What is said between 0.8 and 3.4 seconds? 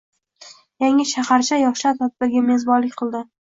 Yangi shaharcha yoshlar tadbiriga mezbonlik qilding